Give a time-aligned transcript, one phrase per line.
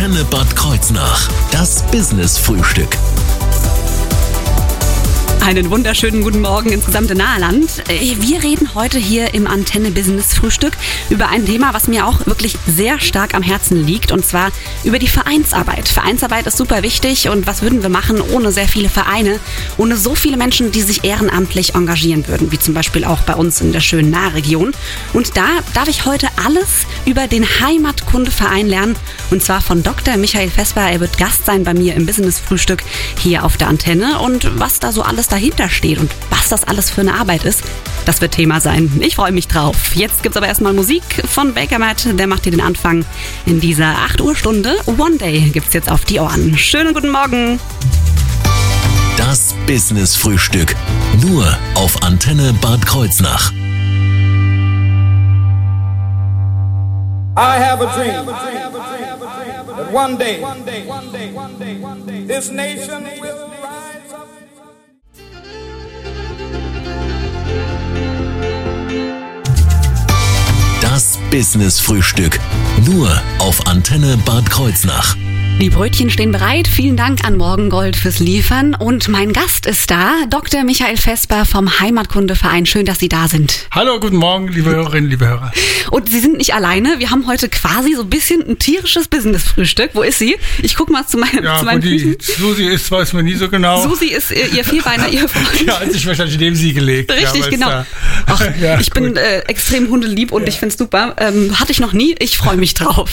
[0.00, 1.28] Antenne Bad Kreuznach.
[1.52, 2.96] Das Business-Frühstück.
[5.42, 7.82] Einen wunderschönen guten Morgen ins gesamte Naheland.
[7.88, 10.74] Äh, Wir reden heute hier im Antenne Business Frühstück
[11.08, 14.52] über ein Thema, was mir auch wirklich sehr stark am Herzen liegt, und zwar
[14.84, 15.88] über die Vereinsarbeit.
[15.88, 19.40] Vereinsarbeit ist super wichtig und was würden wir machen ohne sehr viele Vereine,
[19.78, 23.62] ohne so viele Menschen, die sich ehrenamtlich engagieren würden, wie zum Beispiel auch bei uns
[23.62, 24.72] in der schönen Nahregion.
[25.14, 28.94] Und da darf ich heute alles über den Heimatkundeverein lernen,
[29.30, 30.18] und zwar von Dr.
[30.18, 30.90] Michael Vesper.
[30.90, 32.84] Er wird Gast sein bei mir im Business Frühstück
[33.18, 36.90] hier auf der Antenne und was da so alles dahinter steht und was das alles
[36.90, 37.62] für eine Arbeit ist,
[38.04, 38.90] das wird Thema sein.
[39.00, 39.94] Ich freue mich drauf.
[39.94, 43.04] Jetzt gibt's aber erstmal Musik von Baker Matt, der macht hier den Anfang
[43.46, 44.76] in dieser 8 Uhr Stunde.
[44.86, 46.56] One Day gibt's jetzt auf die Ohren.
[46.56, 47.58] Schönen guten Morgen.
[49.16, 50.74] Das Business-Frühstück.
[51.20, 53.52] Nur auf Antenne Bad Kreuznach.
[57.36, 60.42] I have a dream that one day
[62.26, 63.49] this nation will
[71.00, 72.38] Das Business-Frühstück.
[72.84, 75.16] Nur auf Antenne Bad Kreuznach.
[75.60, 76.66] Die Brötchen stehen bereit.
[76.66, 78.74] Vielen Dank an Morgengold fürs Liefern.
[78.74, 80.64] Und mein Gast ist da, Dr.
[80.64, 82.64] Michael Vesper vom Heimatkundeverein.
[82.64, 83.66] Schön, dass Sie da sind.
[83.70, 85.52] Hallo, guten Morgen, liebe Hörerinnen, liebe Hörer.
[85.90, 86.98] Und Sie sind nicht alleine.
[86.98, 89.90] Wir haben heute quasi so ein bisschen ein tierisches Business-Frühstück.
[89.92, 90.36] Wo ist sie?
[90.62, 92.16] Ich guck mal zu, meinen Ja, zu meinen Füßen.
[92.20, 93.82] Susi ist, weiß man nie so genau.
[93.82, 95.66] Susi ist ihr, ihr Vierbeiner, ihr Freund.
[95.66, 97.12] Ja, hat sich wahrscheinlich neben sie gelegt.
[97.12, 97.84] Richtig, ja, genau.
[98.24, 99.18] Ach, ja, ich bin gut.
[99.18, 101.16] äh, extrem hundelieb und ich find's super.
[101.18, 102.14] Ähm, hatte ich noch nie.
[102.18, 103.10] Ich freue mich drauf.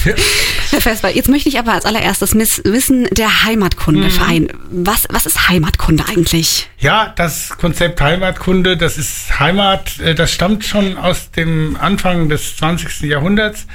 [0.72, 4.44] Herr Vesper, jetzt möchte ich aber als allererstes miss- wissen, der Heimatkundeverein.
[4.44, 4.88] Mhm.
[4.88, 6.70] Was, was ist Heimatkunde eigentlich?
[6.80, 12.56] Ja, das Konzept Heimatkunde, das ist Heimat, äh, das stammt schon aus dem Anfang des
[12.58, 13.02] 20.
[13.08, 13.68] Jahrhunderts.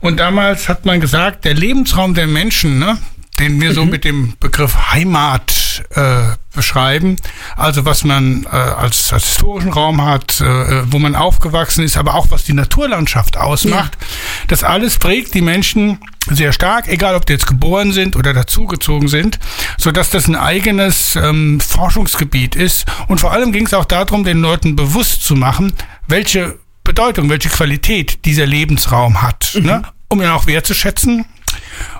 [0.00, 2.98] Und damals hat man gesagt, der Lebensraum der Menschen, ne,
[3.38, 6.22] den wir so mit dem Begriff Heimat äh,
[6.54, 7.16] beschreiben,
[7.56, 12.14] also was man äh, als, als historischen Raum hat, äh, wo man aufgewachsen ist, aber
[12.14, 13.98] auch was die Naturlandschaft ausmacht,
[14.46, 15.98] das alles prägt die Menschen
[16.30, 19.38] sehr stark, egal ob die jetzt geboren sind oder dazugezogen sind,
[19.78, 22.86] so dass das ein eigenes ähm, Forschungsgebiet ist.
[23.08, 25.72] Und vor allem ging es auch darum, den Leuten bewusst zu machen,
[26.06, 29.82] welche Bedeutung, welche Qualität dieser Lebensraum hat, ne?
[30.08, 31.24] um ihn auch wertzuschätzen,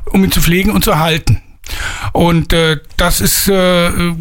[0.07, 1.41] um ihn zu pflegen und zu erhalten.
[2.13, 4.13] Und äh, das ist äh, äh,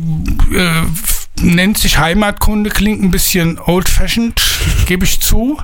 [1.42, 4.42] nennt sich Heimatkunde, klingt ein bisschen old-fashioned,
[4.86, 5.60] gebe ich zu.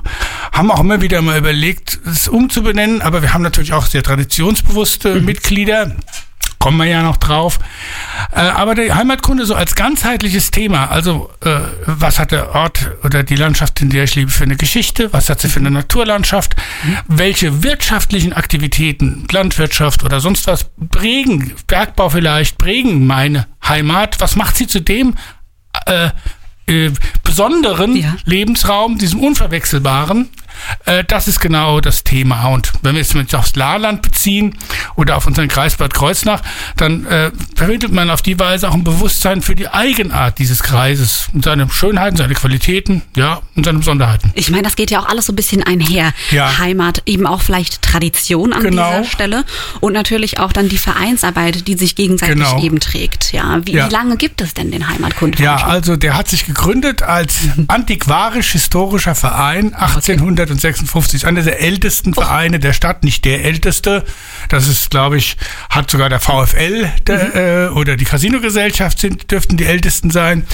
[0.52, 5.20] Haben auch immer wieder mal überlegt, es umzubenennen, aber wir haben natürlich auch sehr traditionsbewusste
[5.20, 5.96] Mitglieder.
[6.60, 7.58] Kommen wir ja noch drauf.
[8.32, 13.22] Äh, aber die Heimatkunde so als ganzheitliches Thema, also äh, was hat der Ort oder
[13.22, 16.54] die Landschaft, in der ich lebe, für eine Geschichte, was hat sie für eine Naturlandschaft,
[17.08, 24.56] welche wirtschaftlichen Aktivitäten, Landwirtschaft oder sonst was prägen, Bergbau vielleicht, prägen meine Heimat, was macht
[24.56, 25.14] sie zu dem
[25.86, 26.10] äh,
[26.66, 26.90] äh,
[27.24, 28.16] besonderen Ja.
[28.26, 30.28] Lebensraum, diesem unverwechselbaren,
[30.84, 32.46] äh, das ist genau das Thema.
[32.48, 34.56] Und wenn wir es jetzt aufs Laarland beziehen
[34.96, 36.42] oder auf unseren Kreis Bad Kreuznach,
[36.76, 41.28] dann äh, vermittelt man auf die Weise auch ein Bewusstsein für die Eigenart dieses Kreises
[41.32, 44.30] und seine Schönheiten, seine Qualitäten, ja, und seine Besonderheiten.
[44.34, 46.12] Ich meine, das geht ja auch alles so ein bisschen einher.
[46.30, 46.58] Ja.
[46.58, 48.90] Heimat, eben auch vielleicht Tradition an genau.
[48.90, 49.44] dieser Stelle
[49.80, 52.62] und natürlich auch dann die Vereinsarbeit, die sich gegenseitig genau.
[52.62, 53.32] eben trägt.
[53.32, 53.60] Ja.
[53.64, 53.86] Wie, ja.
[53.86, 55.58] wie, lange gibt es denn den Heimatkundeverein?
[55.58, 57.36] Ja, also der hat sich gegründet als
[57.68, 60.39] antiquarisch-historischer Verein 1800.
[60.39, 60.39] Okay.
[60.42, 64.04] 1956, einer der ältesten Vereine der Stadt, nicht der älteste.
[64.48, 65.36] Das ist, glaube ich,
[65.68, 67.74] hat sogar der VfL der, mhm.
[67.74, 70.46] äh, oder die Casino-Gesellschaft dürften die ältesten sein.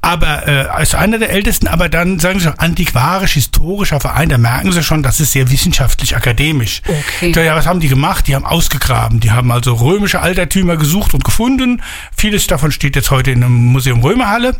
[0.00, 4.38] Aber äh, ist einer der ältesten, aber dann sagen sie schon, antiquarisch, historischer Verein, da
[4.38, 6.82] merken sie schon, das ist sehr wissenschaftlich, akademisch.
[6.86, 7.32] Okay.
[7.44, 8.26] Ja, was haben die gemacht?
[8.26, 9.20] Die haben ausgegraben.
[9.20, 11.82] Die haben also römische Altertümer gesucht und gefunden.
[12.16, 14.56] Vieles davon steht jetzt heute in einem Museum Römerhalle.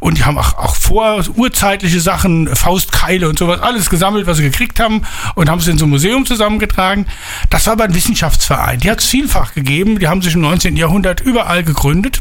[0.00, 4.44] Und die haben auch, auch vor urzeitliche Sachen, Faustkeile und sowas, alles gesammelt was sie
[4.44, 5.02] gekriegt haben
[5.34, 7.06] und haben es in so ein Museum zusammengetragen.
[7.50, 8.80] Das war aber ein Wissenschaftsverein.
[8.80, 9.98] Die hat es vielfach gegeben.
[9.98, 10.76] Die haben sich im 19.
[10.76, 12.20] Jahrhundert überall gegründet.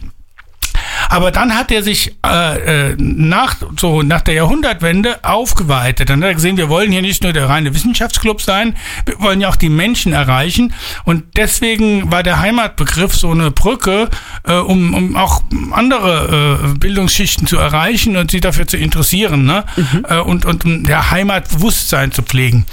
[1.10, 6.10] Aber dann hat er sich äh, äh, nach, so nach der Jahrhundertwende aufgeweitet.
[6.10, 8.76] Dann hat er gesehen, wir wollen hier nicht nur der reine Wissenschaftsclub sein,
[9.06, 10.74] wir wollen ja auch die Menschen erreichen.
[11.04, 14.10] Und deswegen war der Heimatbegriff so eine Brücke,
[14.44, 19.66] äh, um, um auch andere äh, Bildungsschichten zu erreichen und sie dafür zu interessieren ne?
[20.10, 22.66] äh, und, und um ja, Heimatbewusstsein zu pflegen.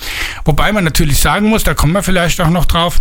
[0.44, 3.00] Wobei man natürlich sagen muss, da kommen wir vielleicht auch noch drauf,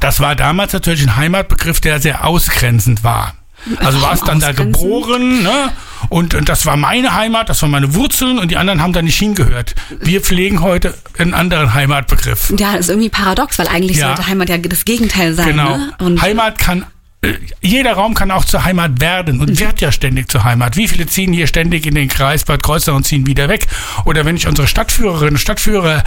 [0.00, 3.34] das war damals natürlich ein Heimatbegriff, der sehr ausgrenzend war.
[3.76, 5.72] Also Warum warst dann da geboren, ne?
[6.08, 9.02] Und, und das war meine Heimat, das waren meine Wurzeln und die anderen haben da
[9.02, 9.74] nicht hingehört.
[10.00, 12.52] Wir pflegen heute einen anderen Heimatbegriff.
[12.58, 14.08] Ja, das ist irgendwie paradox, weil eigentlich Ja.
[14.08, 15.48] sollte Heimat ja das Gegenteil sein.
[15.48, 15.76] Genau.
[15.76, 15.92] Ne?
[16.00, 16.84] Und Heimat kann,
[17.22, 20.76] äh, jeder Raum kann auch zur Heimat werden und wird ja ständig zur Heimat.
[20.76, 23.68] Wie viele ziehen hier ständig in den Kreis Bad Kreuznach und ziehen wieder weg?
[24.04, 26.02] Oder wenn ich unsere Stadtführerinnen und Stadtführer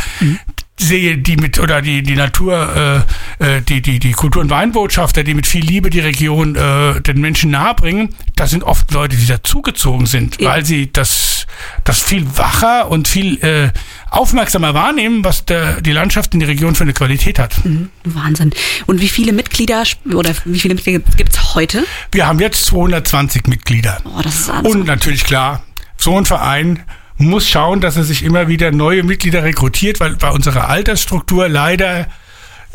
[0.79, 3.03] sehe, die mit, oder die, die Natur,
[3.39, 6.99] äh, äh, die, die, die Kultur- und Weinbotschafter, die mit viel Liebe die Region äh,
[7.01, 10.49] den Menschen nahebringen, das sind oft Leute, die dazugezogen sind, Ja.
[10.49, 11.47] weil sie das,
[11.85, 13.69] das viel wacher und viel äh,
[14.09, 17.55] aufmerksamer wahrnehmen, was der, die Landschaft in der Region für eine Qualität hat.
[18.03, 18.51] Wahnsinn.
[18.85, 19.83] Und wie viele Mitglieder
[20.13, 21.85] oder wie viele Mitglieder gibt's heute?
[22.11, 23.99] Wir haben jetzt 220 Mitglieder.
[24.03, 24.73] Oh, das ist alles.
[24.73, 25.63] Und natürlich klar,
[25.97, 26.83] so ein Verein
[27.17, 32.07] muss schauen, dass er sich immer wieder neue Mitglieder rekrutiert, weil bei unserer Altersstruktur leider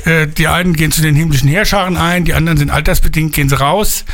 [0.05, 3.59] äh, die einen gehen zu den himmlischen Heerscharen ein, die anderen sind altersbedingt, gehen sie
[3.59, 4.05] raus.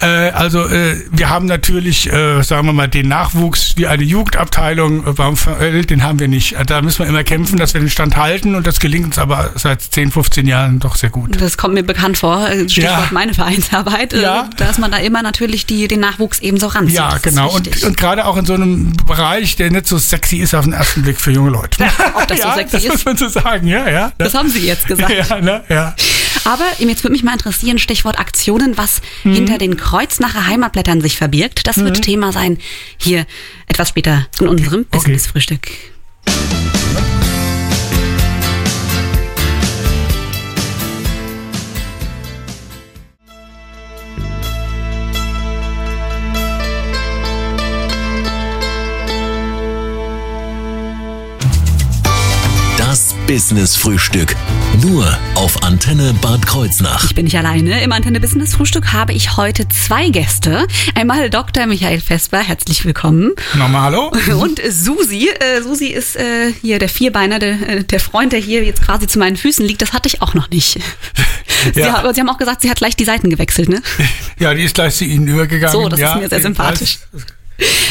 [0.00, 5.06] Äh, also äh, wir haben natürlich, äh, sagen wir mal, den Nachwuchs wie eine Jugendabteilung
[5.06, 6.54] äh, beim VL, den haben wir nicht.
[6.54, 9.18] Äh, Da müssen wir immer kämpfen, dass wir den Stand halten und das gelingt uns
[9.18, 11.40] aber seit 10, 15 Jahren doch sehr gut.
[11.40, 12.48] das kommt mir bekannt vor.
[12.48, 13.08] äh, Stichwort Ja.
[13.10, 14.12] meine Vereinsarbeit.
[14.12, 14.48] äh, Ja.
[14.56, 16.96] Dass man da immer natürlich die, den Nachwuchs ebenso ranzieht.
[16.96, 17.50] Ja, Das genau.
[17.54, 20.72] Und, und gerade auch in so einem Bereich, der nicht so sexy ist auf den
[20.72, 21.84] ersten Blick für junge Leute.
[22.14, 22.90] Ob das so ja, sexy das ist?
[22.92, 24.12] muss man so sagen, ja, ja.
[24.18, 25.10] Das haben Sie jetzt gesagt.
[25.28, 25.94] ja, ne, ja.
[26.44, 29.34] Aber jetzt würde mich mal interessieren, Stichwort Aktionen, was Mhm.
[29.34, 31.66] hinter den Kreuznacher Heimatblättern sich verbirgt.
[31.66, 32.58] Das wird Thema sein
[32.96, 33.26] hier
[33.68, 35.12] etwas später in unserem Okay.
[53.32, 54.36] Das Business-Frühstück.
[54.82, 57.02] Nur auf Antenne Bad Kreuznach.
[57.04, 57.82] Ich bin nicht alleine.
[57.82, 60.66] Im Antenne Business Frühstück habe ich heute zwei Gäste.
[60.94, 61.64] Einmal Dr.
[61.64, 63.32] Michael Vesper, herzlich willkommen.
[63.54, 64.12] Nochmal hallo?
[64.38, 65.30] Und Susi.
[65.30, 69.06] Äh, Susi ist äh, hier der Vierbeiner, der, äh, der Freund, der hier jetzt quasi
[69.06, 69.80] zu meinen Füßen liegt.
[69.80, 70.78] Das hatte ich auch noch nicht.
[71.74, 71.94] Sie, Ja.
[71.96, 73.80] aber Sie haben auch gesagt, sie hat gleich die Seiten gewechselt, ne?
[74.38, 75.72] Ja, die ist gleich zu Ihnen übergegangen.
[75.72, 76.98] So, das ist ja, mir sehr sympathisch.
[77.12, 77.22] das-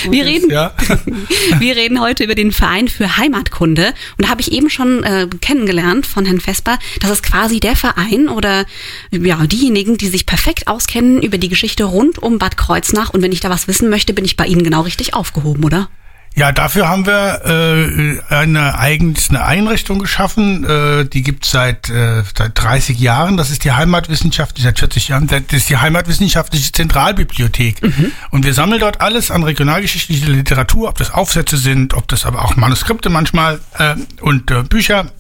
[0.10, 0.74] Wir reden, Ja.
[1.60, 3.94] wir reden heute über den Verein für Heimatkunde.
[4.18, 7.76] Und da habe ich eben schon äh, kennengelernt von Herrn Vesper, das ist quasi der
[7.76, 8.66] Verein oder
[9.12, 13.12] ja, diejenigen, die sich perfekt auskennen über die Geschichte rund um Bad Kreuznach.
[13.14, 15.90] Und wenn ich da was wissen möchte, bin ich bei Ihnen genau richtig aufgehoben, oder?
[16.34, 22.24] Ja, dafür haben wir äh, eine eigens eine Einrichtung geschaffen, äh, die gibt's seit, äh,
[22.36, 23.36] seit 30 Jahren.
[23.36, 27.82] Das ist die Heimatwissenschaftliche, seit 40 Jahren, das ist die Heimatwissenschaftliche Zentralbibliothek.
[28.30, 32.46] Und wir sammeln dort alles an regionalgeschichtlicher Literatur, ob das Aufsätze sind, ob das aber
[32.46, 35.12] auch Manuskripte manchmal äh, und äh, Bücher,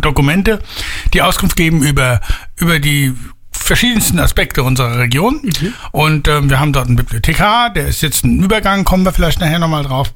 [0.00, 0.60] Dokumente,
[1.12, 2.20] die Auskunft geben über,
[2.56, 3.14] über die
[3.70, 5.48] verschiedensten Aspekte unserer Region.
[5.92, 9.38] Und ähm, wir haben dort einen Bibliothekar, der ist jetzt ein Übergang, kommen wir vielleicht
[9.38, 10.12] nachher nochmal drauf,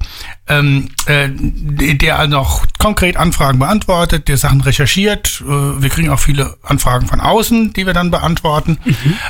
[0.49, 5.41] ähm, äh, der also auch konkret Anfragen beantwortet, der Sachen recherchiert.
[5.41, 8.77] Äh, wir kriegen auch viele Anfragen von außen, die wir dann beantworten.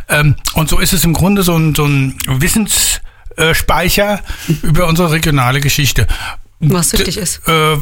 [0.09, 4.21] Ähm, und so ist es im Grunde so ein, so ein Wissensspeicher
[4.63, 6.07] über unsere regionale Geschichte.
[6.59, 7.47] Was wichtig ist.
[7.47, 7.75] Äh,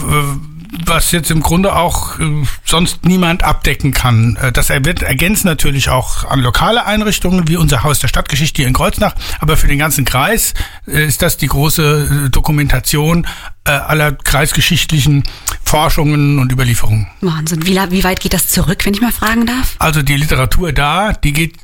[0.86, 4.38] was jetzt im Grunde auch äh, sonst niemand abdecken kann.
[4.38, 8.68] Äh, das wird ergänzt natürlich auch an lokale Einrichtungen wie unser Haus der Stadtgeschichte hier
[8.68, 10.54] in Kreuznach, aber für den ganzen Kreis
[10.88, 13.28] äh, ist das die große Dokumentation
[13.66, 15.24] aller kreisgeschichtlichen
[15.64, 17.08] Forschungen und Überlieferungen.
[17.22, 17.66] Wahnsinn.
[17.66, 19.75] Wie, wie weit geht das zurück, wenn ich mal fragen darf?
[19.80, 21.56] Also die Literatur da, die geht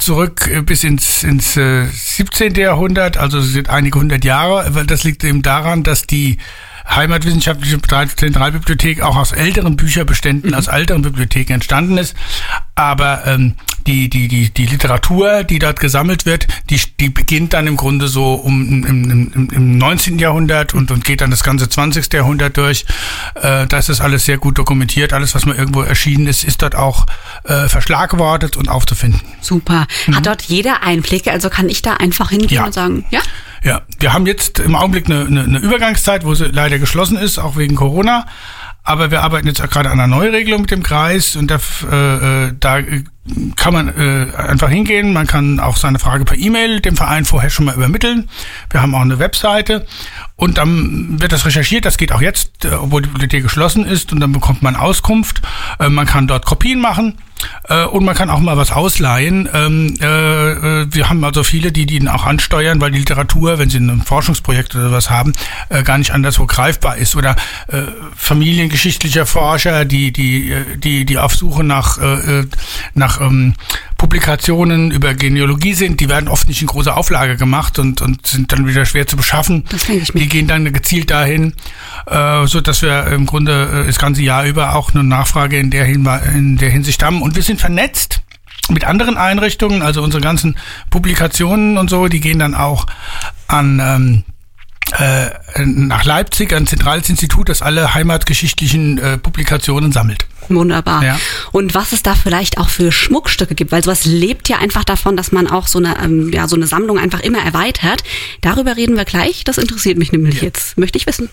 [0.00, 2.56] zurück bis ins, ins äh, 17.
[2.56, 4.74] Jahrhundert, also es sind einige hundert Jahre.
[4.74, 6.38] weil Das liegt eben daran, dass die
[6.88, 7.78] Heimatwissenschaftliche
[8.16, 12.16] Zentralbibliothek auch aus älteren Bücherbeständen, aus älteren Bibliotheken entstanden ist.
[12.74, 13.54] Aber ähm,
[13.88, 18.06] die, die, die, die Literatur, die dort gesammelt wird, die, die beginnt dann im Grunde
[18.08, 20.18] so um im, im, im 19.
[20.18, 22.12] Jahrhundert und, und geht dann das ganze 20.
[22.12, 22.84] Jahrhundert durch.
[23.34, 25.12] Äh, da ist das alles sehr gut dokumentiert.
[25.12, 27.06] Alles, was mal irgendwo erschienen ist, ist dort auch
[27.44, 29.20] äh, verschlagwortet und aufzufinden.
[29.40, 29.86] Super.
[30.14, 31.32] Hat dort jeder Einblicke?
[31.32, 32.54] Also kann ich da einfach hingehen Mhm.
[32.54, 32.64] Ja.
[32.66, 33.20] und sagen, ja?
[33.64, 37.38] Ja, wir haben jetzt im Augenblick eine, eine, eine Übergangszeit, wo sie leider geschlossen ist,
[37.38, 38.26] auch wegen Corona.
[38.84, 41.58] Aber wir arbeiten jetzt auch gerade an einer Neuregelung mit dem Kreis und da,
[41.90, 42.78] äh, äh, da
[43.56, 45.12] kann man äh, einfach hingehen.
[45.12, 48.28] Man kann auch seine Frage per E-Mail dem Verein vorher schon mal übermitteln.
[48.70, 49.86] Wir haben auch eine Webseite
[50.36, 51.84] und dann wird das recherchiert.
[51.84, 55.42] Das geht auch jetzt, äh, obwohl die Bibliothek geschlossen ist und dann bekommt man Auskunft.
[55.78, 57.18] Äh, man kann dort Kopien machen.
[57.68, 59.48] Äh, und man kann auch mal was ausleihen.
[59.52, 63.70] Ähm, äh, äh, wir haben also viele, die die auch ansteuern, weil die Literatur, wenn
[63.70, 65.32] sie ein Forschungsprojekt oder was haben,
[65.68, 67.16] äh, gar nicht anderswo greifbar ist.
[67.16, 67.36] Oder
[67.68, 67.82] äh,
[68.16, 72.46] familiengeschichtlicher Forscher, die die äh, die die auf Suche nach äh, äh,
[73.20, 73.54] ähm,
[73.96, 78.52] Publikationen über Genealogie sind, die werden oft nicht in großer Auflage gemacht und, und sind
[78.52, 79.64] dann wieder schwer zu beschaffen.
[79.70, 80.20] Das denke ich mir.
[80.20, 81.54] Die gehen dann gezielt dahin,
[82.06, 85.70] äh, so dass wir im Grunde äh, das ganze Jahr über auch eine Nachfrage in
[85.70, 87.22] der, Hinwe in der Hinsicht haben.
[87.22, 88.22] Und wir sind vernetzt
[88.70, 90.56] mit anderen Einrichtungen, also unsere ganzen
[90.90, 92.86] Publikationen und so, die gehen dann auch
[93.46, 94.37] an ähm, äh,
[95.64, 100.26] nach Leipzig, ein zentrales Institut, das alle heimatgeschichtlichen äh, Publikationen sammelt.
[100.48, 101.04] Wunderbar.
[101.04, 101.20] Ja.
[101.52, 105.16] Und was es da vielleicht auch für Schmuckstücke gibt, weil sowas lebt ja einfach davon,
[105.16, 108.02] dass man auch so eine, ähm, ja, so eine Sammlung einfach immer erweitert.
[108.40, 109.44] Darüber reden wir gleich.
[109.44, 110.78] Das interessiert mich nämlich jetzt.
[110.78, 111.28] Möchte ich wissen.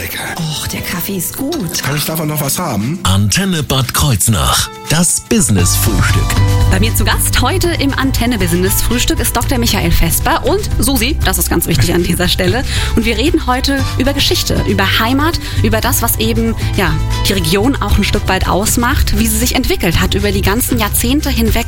[0.00, 0.34] Lecker.
[0.38, 1.82] Och, der Kaffee ist gut.
[1.82, 2.98] Kann ich davon noch was haben?
[3.02, 4.70] Antenne Bad Kreuznach.
[4.88, 6.24] Das Business-Frühstück.
[6.70, 9.58] Bei mir zu Gast heute im Antenne Business Frühstück ist Dr.
[9.58, 12.64] Michael Vesper und Susi, das ist ganz wichtig an dieser Stelle.
[12.96, 16.94] Und wir reden heute über Geschichte, über Heimat, über das, was eben ja,
[17.30, 20.80] die Region auch ein Stück weit ausmacht, wie sie sich entwickelt hat über die ganzen
[20.80, 21.66] Jahrzehnte hinweg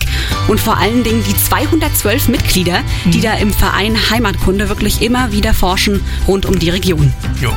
[0.48, 5.54] und vor allen Dingen die 212 Mitglieder, die da im Verein Heimatkunde wirklich immer wieder
[5.54, 7.12] forschen rund um die Region.
[7.40, 7.52] Jo.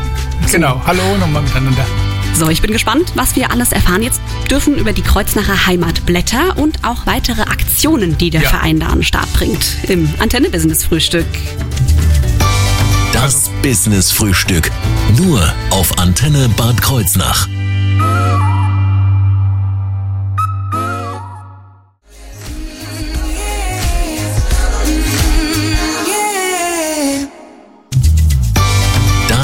[0.51, 0.79] Genau.
[0.85, 1.83] Hallo nochmal miteinander.
[2.35, 4.21] So, ich bin gespannt, was wir alles erfahren jetzt
[4.51, 8.49] dürfen über die Kreuznacher Heimatblätter und auch weitere Aktionen, die der Ja.
[8.49, 11.25] Verein da an den Start bringt im Antenne Business Frühstück.
[13.13, 14.69] Das Business-Frühstück.
[15.17, 17.47] Nur auf Antenne Bad Kreuznach.
[18.15, 18.44] Yeah.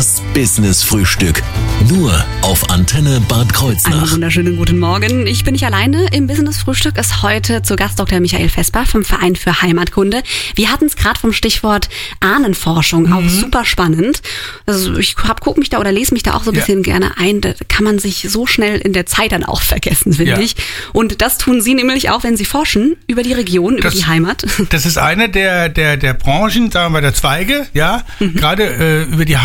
[0.01, 1.43] Das Business-Frühstück.
[1.87, 4.11] Nur auf Antenne Bad Einen Kreuznach.
[4.11, 5.27] wunderschönen guten Morgen.
[5.27, 6.07] Ich bin nicht alleine.
[6.11, 8.19] Im Business Frühstück ist heute zu Gast Dr.
[8.19, 10.23] Michael Vesper vom Verein für Heimatkunde.
[10.55, 11.87] Wir hatten es gerade vom Stichwort
[12.19, 13.13] Ahnenforschung, Mhm.
[13.13, 14.23] auch super spannend.
[14.65, 16.61] Also ich hab, guck mich da oder lese mich da auch so ein Ja.
[16.61, 17.39] bisschen gerne ein.
[17.41, 20.39] Da kann man sich so schnell in der Zeit dann auch vergessen, finde Ja.
[20.39, 20.55] ich.
[20.93, 24.05] Und das tun Sie nämlich auch, wenn Sie forschen über die Region, über Das- die
[24.07, 24.45] Heimat.
[24.71, 28.01] Das ist eine der, der, der Branchen, sagen wir, der Zweige, ja.
[28.19, 28.33] Mhm.
[28.33, 29.37] Gerade äh, über die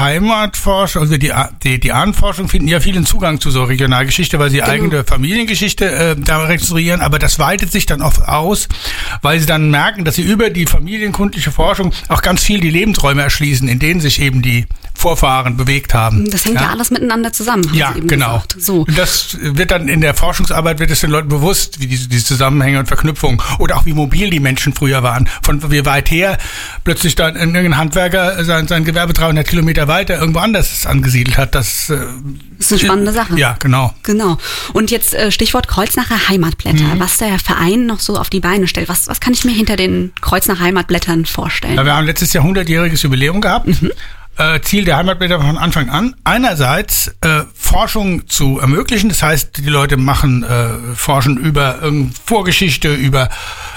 [0.47, 4.59] Heimatforschung, also die, die, die Ahnenforschung finden ja vielen Zugang zu so Regionalgeschichte, weil sie
[4.59, 4.71] Genau.
[4.71, 8.69] eigene Familiengeschichte äh, da rekonstruieren, aber das weitet sich dann oft aus,
[9.23, 13.23] weil sie dann merken, dass sie über die familienkundliche Forschung auch ganz viel die Lebensräume
[13.23, 16.31] erschließen, in denen sich eben die Vorfahren bewegt haben.
[16.31, 17.69] Das hängt ja, alles miteinander zusammen.
[17.75, 18.35] Ja, genau.
[18.35, 18.57] Gesagt.
[18.59, 18.81] So.
[18.81, 22.25] Und das wird dann in der Forschungsarbeit wird es den Leuten bewusst, wie diese, diese
[22.25, 25.29] Zusammenhänge und Verknüpfungen oder auch wie mobil die Menschen früher waren.
[25.43, 26.39] Von wie weit her
[26.85, 31.55] plötzlich dann irgendein Handwerker sein, sein Gewerbe 300 Kilometer weiter irgendwo anders angesiedelt hat.
[31.55, 31.99] Das, äh,
[32.59, 33.39] Das ist eine spannende Sache.
[33.39, 33.93] Ja, genau.
[34.03, 34.39] Genau.
[34.73, 36.85] Und jetzt äh, Stichwort Kreuznacher Heimatblätter.
[36.95, 37.01] Mhm.
[37.01, 38.89] Was der Verein noch so auf die Beine stellt.
[38.89, 41.77] Was, was kann ich mir hinter den Kreuznacher Heimatblättern vorstellen?
[41.77, 43.69] Ja, wir haben letztes Jahr 100-jähriges Jubiläum gehabt.
[44.39, 49.71] Äh, Ziel der Heimatblätter von Anfang an, einerseits äh, Forschung zu ermöglichen, das heißt, die
[49.71, 53.31] Leute machen äh, Forschen über irgendeine Vorgeschichte, über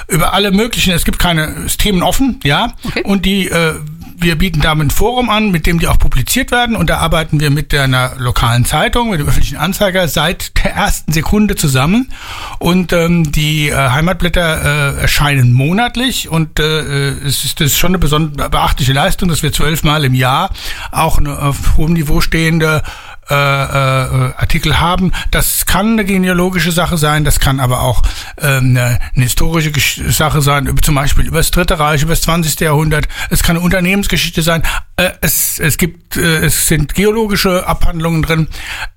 [0.09, 3.03] über alle möglichen, es gibt keine Themen offen, ja, Okay.
[3.03, 3.75] und die äh,
[4.21, 6.75] wir bieten damit ein Forum an, mit dem die auch publiziert werden.
[6.75, 11.11] Und da arbeiten wir mit einer lokalen Zeitung, mit dem öffentlichen Anzeiger seit der ersten
[11.11, 12.11] Sekunde zusammen.
[12.59, 16.29] Und ähm, die äh, Heimatblätter äh, erscheinen monatlich.
[16.29, 20.49] Und äh, es ist, das ist schon eine beachtliche Leistung, dass wir zwölfmal im Jahr
[20.91, 22.83] auch eine auf hohem Niveau stehende
[23.29, 25.12] äh, äh, Artikel haben.
[25.31, 28.01] Das kann eine genealogische Sache sein, das kann aber auch
[28.41, 29.71] ähm, eine, eine historische
[30.12, 32.59] Sache sein, zum Beispiel über das Dritte Reich, über das 20.
[32.59, 33.07] Jahrhundert.
[33.29, 34.63] Es kann eine Unternehmensgeschichte sein.
[34.95, 38.48] Äh, es, es gibt, äh, es sind geologische Abhandlungen drin.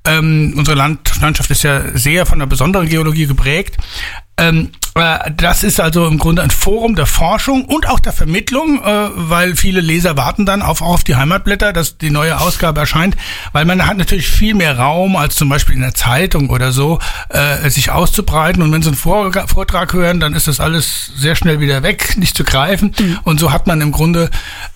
[0.04, 3.76] Ähm, unsere Land Landschaft ist ja sehr von einer besonderen Geologie geprägt.
[4.36, 8.82] Ähm, äh, das ist also im Grunde ein Forum der Forschung und auch der Vermittlung,
[8.84, 13.16] äh, weil viele Leser warten dann auf, auf die Heimatblätter, dass die neue Ausgabe erscheint,
[13.52, 16.98] weil man hat natürlich viel mehr Raum als zum Beispiel in der Zeitung oder so,
[17.30, 18.62] äh, sich auszubreiten.
[18.62, 22.14] Und wenn Sie einen Vor Vortrag hören, dann ist das alles sehr schnell wieder weg,
[22.18, 22.94] nicht zu greifen.
[23.24, 24.30] Und so hat man im Grunde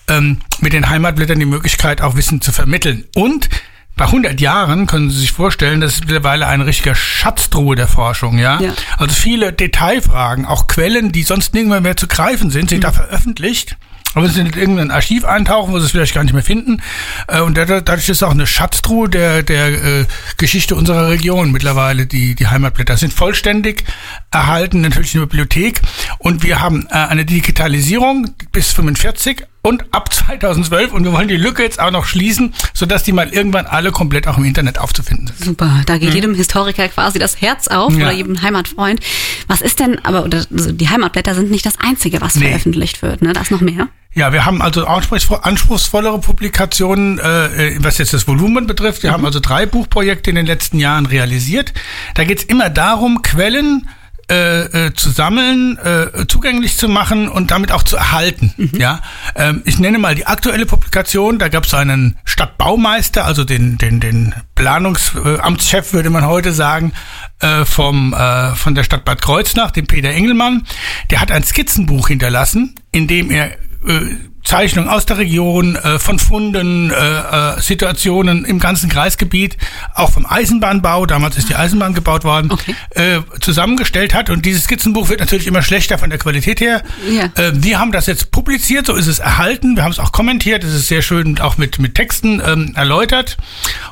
[0.09, 3.05] ähm, mit den Heimatblättern die Möglichkeit, auch Wissen zu vermitteln.
[3.15, 3.51] Und
[3.97, 8.38] bei 100 Jahren können Sie sich vorstellen, das ist mittlerweile eine richtige Schatztruhe der Forschung,
[8.38, 8.61] ja?
[8.61, 8.73] Ja.
[8.99, 13.79] Also viele Detailfragen, auch Quellen, die sonst nirgendwo mehr zu greifen sind, sind da veröffentlicht.
[14.12, 16.83] Aber wenn Sie in irgendein Archiv eintauchen, wo Sie es vielleicht gar nicht mehr finden.
[17.29, 22.07] Äh, und dadurch dadurch ist auch eine Schatztruhe der, der äh, Geschichte unserer Region mittlerweile,
[22.07, 23.85] die, die Heimatblätter sind vollständig
[24.31, 25.83] erhalten, natürlich in der Bibliothek.
[26.19, 31.37] Und wir haben äh, eine Digitalisierung bis 45 und ab 2012 und wir wollen die
[31.37, 35.27] Lücke jetzt auch noch schließen, sodass die mal irgendwann alle komplett auch im Internet aufzufinden
[35.29, 35.45] sind.
[35.45, 38.07] Super, da geht jedem Historiker quasi das Herz auf Ja.
[38.07, 39.01] oder jedem Heimatfreund.
[39.49, 42.47] Was ist denn, aber also die Heimatblätter sind nicht das Einzige, was Nee.
[42.49, 43.33] veröffentlicht wird, ne?
[43.33, 43.89] Da ist noch mehr.
[44.15, 49.03] Ja, wir haben also anspruchsvo- anspruchsvollere Publikationen, äh, was jetzt das Volumen betrifft.
[49.03, 51.75] Wir haben also drei Buchprojekte in den letzten Jahren realisiert.
[52.15, 53.89] Da geht's immer darum, Quellen
[54.30, 58.52] äh, äh, zu sammeln, äh, zugänglich zu machen und damit auch zu erhalten.
[58.76, 59.00] Ja,
[59.37, 61.38] ähm, ich nenne mal die aktuelle Publikation.
[61.38, 66.92] Da gab es einen Stadtbaumeister, also den den den Planungsamtschef würde man heute sagen,
[67.40, 70.66] äh, vom äh, von der Stadt Bad Kreuznach, den Peter Engelmann.
[71.11, 73.52] Der hat ein Skizzenbuch hinterlassen, in dem er
[74.47, 79.57] Zeichnungen aus der Region, äh, von Funden, äh, äh, Situationen im ganzen Kreisgebiet,
[79.95, 82.75] auch vom Eisenbahnbau, damals ist die Eisenbahn gebaut worden, Okay.
[82.91, 84.31] äh, zusammengestellt hat.
[84.31, 86.83] Und dieses Skizzenbuch wird natürlich immer schlechter von der Qualität her.
[87.11, 87.25] Ja.
[87.43, 89.76] Äh, wir haben das jetzt publiziert, so ist es erhalten.
[89.76, 93.37] Wir haben es auch kommentiert, es ist sehr schön auch mit, mit Texten ähm, erläutert.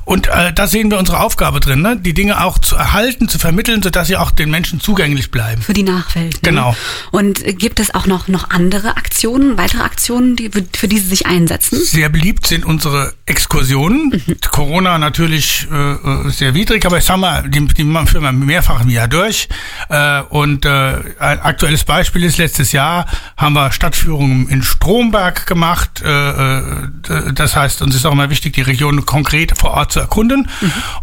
[0.05, 1.97] Und äh, da sehen wir unsere Aufgabe drin, ne?
[1.97, 5.63] die Dinge auch zu erhalten, zu vermitteln, sodass sie auch den Menschen zugänglich bleiben.
[5.63, 6.35] Für die Nachwelt.
[6.35, 6.39] Ne?
[6.43, 6.77] Genau.
[7.11, 11.27] Und gibt es auch noch, noch andere Aktionen, weitere Aktionen, die, für die Sie sich
[11.27, 11.79] einsetzen?
[11.83, 14.23] Sehr beliebt sind unsere Exkursionen.
[14.51, 18.83] Corona natürlich äh, äh, sehr widrig, aber ich sag mal, die, die führen wir mehrfach
[18.83, 19.49] im Jahr durch.
[19.89, 26.03] Äh, und äh, ein aktuelles Beispiel ist, letztes Jahr haben wir Stadtführungen in Stromberg gemacht.
[26.05, 26.63] Äh, äh,
[27.35, 30.49] das heißt, uns ist auch immer wichtig, die Region konkret vor Ort zu erkunden.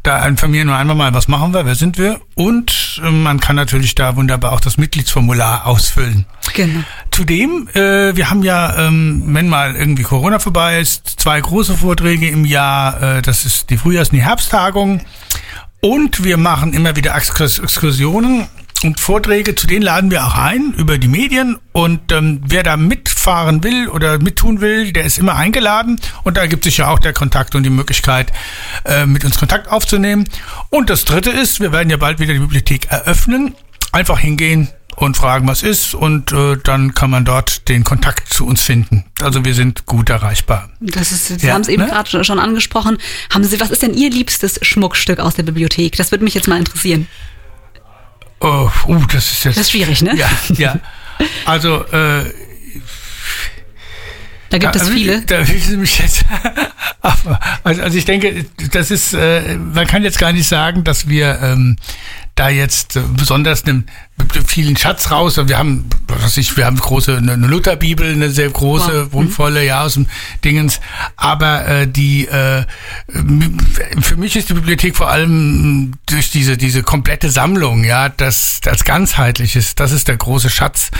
[0.03, 3.57] Da informieren wir einfach mal, was machen wir, wer sind wir und äh, man kann
[3.57, 6.27] natürlich da wunderbar auch das Mitgliedsformular ausfüllen.
[6.55, 6.85] Genau.
[7.11, 12.29] Zudem, äh, wir haben ja, ähm, wenn mal irgendwie Corona vorbei ist, zwei große Vorträge
[12.29, 13.17] im Jahr.
[13.19, 15.01] Äh, das ist die Frühjahrs- und die Herbsttagung.
[15.81, 18.47] Und wir machen immer wieder Exkurs Exkursionen
[18.85, 21.59] und Vorträge, zu denen laden wir auch ein über die Medien.
[21.73, 26.01] Und ähm, wer da mitfahren will oder mittun will, der ist immer eingeladen.
[26.25, 28.33] Und da gibt sich ja auch der Kontakt und die Möglichkeit,
[28.85, 30.29] äh, mit uns Kontakt aufzunehmen.
[30.71, 33.55] Und das Dritte ist, wir werden ja bald wieder die Bibliothek eröffnen.
[33.93, 35.95] Einfach hingehen und fragen, was ist.
[35.95, 39.05] Und äh, dann kann man dort den Kontakt zu uns finden.
[39.21, 40.71] Also wir sind gut erreichbar.
[40.81, 41.89] Das ist, Sie Ja, haben es eben ne?
[41.89, 42.99] gerade schon angesprochen.
[43.33, 45.97] Haben Sie, was ist denn Ihr liebstes Schmuckstück aus der Bibliothek?
[45.97, 47.07] Das würde mich jetzt mal interessieren.
[48.41, 49.57] Oh, uh, das ist jetzt.
[49.57, 50.15] Das ist schwierig, ne?
[50.17, 50.79] Ja, ja.
[51.47, 52.25] Also, äh,
[54.51, 55.23] Da gibt es viele.
[55.23, 56.25] Da Sie mich jetzt.
[57.63, 61.39] Also, also ich denke, das ist, äh, man kann jetzt gar nicht sagen, dass wir
[61.41, 61.77] ähm,
[62.37, 63.87] da jetzt äh, besonders einen
[64.47, 65.41] vielen Schatz raus.
[65.47, 69.83] Wir haben, was weiß ich, wir haben große, eine, Lutherbibel, eine sehr große, prunkvolle, ja,
[69.83, 70.07] aus dem
[70.45, 70.81] Dingens.
[71.17, 72.65] Aber äh, die, äh,
[74.01, 78.85] für mich ist die Bibliothek vor allem durch diese, diese komplette Sammlung, ja, das, das
[78.85, 80.91] ganzheitliches, das ist der große Schatz.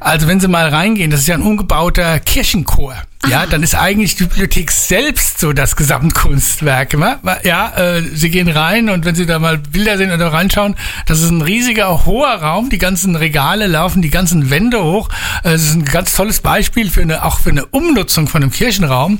[0.00, 2.94] Also wenn Sie mal reingehen, das ist ja ein umgebauter Kirchenchor.
[3.28, 6.94] Ja, dann ist eigentlich die Bibliothek selbst so das Gesamtkunstwerk.
[7.42, 10.76] Ja, äh, Sie gehen rein und wenn Sie da mal Bilder sehen oder reinschauen,
[11.06, 12.70] das ist ein riesiger, hoher Raum.
[12.70, 15.08] Die ganzen Regale laufen die ganzen Wände hoch.
[15.42, 18.52] Äh, Es ist ein ganz tolles Beispiel für eine, auch für eine Umnutzung von einem
[18.52, 19.18] Kirchenraum.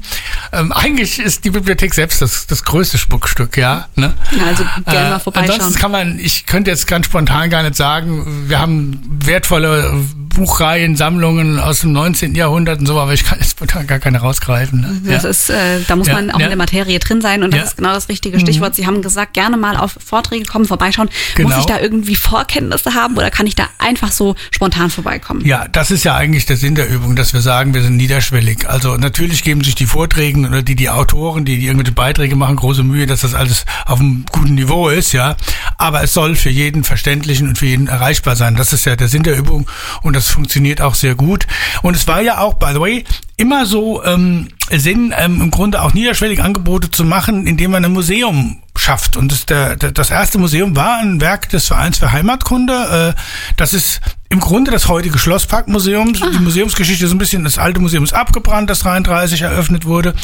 [0.53, 3.89] Ähm, eigentlich ist die Bibliothek selbst das, das größte Spuckstück, ja.
[3.97, 4.15] Ne?
[4.39, 5.51] Ja, also gerne mal vorbeischauen.
[5.53, 9.93] Ansonsten kann man, ich könnte jetzt ganz spontan gar nicht sagen, wir haben wertvolle
[10.37, 12.35] Buchreihen, Sammlungen aus dem 19.
[12.35, 14.81] Jahrhundert und so, aber ich kann jetzt spontan gar keine rausgreifen.
[14.81, 15.01] Ne?
[15.13, 16.47] Das ist, äh, da muss Ja, man auch ja.
[16.47, 17.63] in der Materie drin sein und das Ja.
[17.65, 17.69] Mhm.
[17.69, 18.75] ist genau das richtige Stichwort.
[18.75, 21.09] Sie haben gesagt, gerne mal auf Vorträge kommen, vorbeischauen.
[21.35, 21.49] Genau.
[21.51, 25.45] Muss ich da irgendwie Vorkenntnisse haben oder kann ich da einfach so spontan vorbeikommen?
[25.45, 28.69] Ja, das ist ja eigentlich der Sinn der Übung, dass wir sagen, wir sind niederschwellig.
[28.69, 32.57] Also natürlich geben sich die Vorträge oder die, die Autoren, die, die irgendwelche Beiträge machen,
[32.57, 35.37] große Mühe, dass das alles auf einem guten Niveau ist, ja.
[35.79, 38.57] Aber es soll für jeden verständlichen und für jeden erreichbar sein.
[38.57, 39.69] Das ist ja der Sinn der Übung
[40.03, 41.47] und das funktioniert auch sehr gut.
[41.83, 43.05] Und es war ja auch, by the way,
[43.37, 47.93] immer so ähm, Sinn, ähm, im Grunde auch niederschwellig Angebote zu machen, indem man ein
[47.93, 49.17] Museum schafft.
[49.17, 53.15] Und das, der, der, das erste Museum war ein Werk des Vereins für Heimatkunde.
[53.17, 53.21] Äh,
[53.57, 56.13] das ist im Grunde das heutige Schlossparkmuseum.
[56.13, 60.15] Die Museumsgeschichte ist ein bisschen, das alte Museum ist abgebrannt, das 33 eröffnet wurde.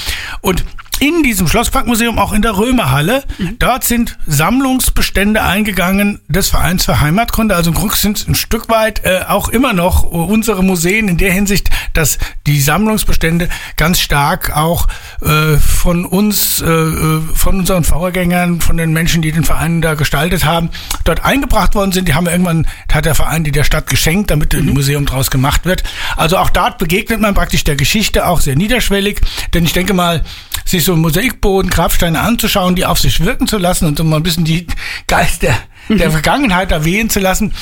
[0.40, 0.64] Und
[1.02, 3.24] in diesem Schlossparkmuseum, auch in der Römerhalle,
[3.58, 7.56] dort sind Sammlungsbestände eingegangen des Vereins für Heimatkunde.
[7.56, 11.16] Also im Grunde sind es ein Stück weit äh, auch immer noch unsere Museen in
[11.16, 14.86] der Hinsicht, dass die Sammlungsbestände ganz stark auch
[15.22, 19.94] äh, von uns, äh, äh, von unseren Vorgängern, von den Menschen, die den Verein da
[19.94, 20.70] gestaltet haben,
[21.02, 22.06] dort eingebracht worden sind.
[22.06, 25.32] Die haben wir irgendwann, hat der Verein die der Stadt geschenkt, damit ein Museum draus
[25.32, 25.82] gemacht wird.
[26.16, 29.20] Also auch dort begegnet man praktisch der Geschichte auch sehr niederschwellig,
[29.52, 30.22] denn ich denke mal,
[30.64, 34.16] sich so einen Mosaikboden, Grabsteine anzuschauen, die auf sich wirken zu lassen und so mal
[34.16, 34.66] ein bisschen die
[35.06, 35.56] Geist der,
[35.88, 37.52] der Vergangenheit erwähnen zu lassen,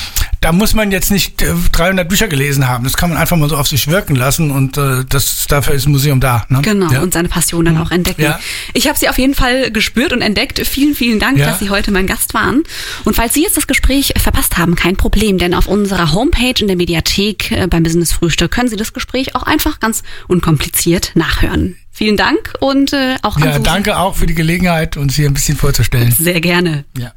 [0.41, 2.83] da muss man jetzt nicht äh, 300 Bücher gelesen haben.
[2.83, 5.85] Das kann man einfach mal so auf sich wirken lassen und äh, das dafür ist
[5.87, 6.45] ein Museum da.
[6.49, 6.61] Ne?
[6.63, 6.97] Genau, Ja.
[6.99, 7.03] Mhm.
[7.03, 8.23] und seine Passion dann auch entdecken.
[8.23, 8.39] Ja.
[8.73, 10.59] Ich habe sie auf jeden Fall gespürt und entdeckt.
[10.65, 11.45] Vielen, vielen Dank, Ja.
[11.47, 12.63] dass Sie heute mein Gast waren.
[13.03, 16.67] Und falls Sie jetzt das Gespräch verpasst haben, kein Problem, denn auf unserer Homepage in
[16.67, 21.77] der Mediathek äh, beim Business Frühstück können Sie das Gespräch auch einfach ganz unkompliziert nachhören.
[21.91, 25.57] Vielen Dank und äh, auch Ja, danke auch für die Gelegenheit, uns hier ein bisschen
[25.57, 26.11] vorzustellen.
[26.11, 26.85] Sehr gerne.
[26.97, 27.13] Ja.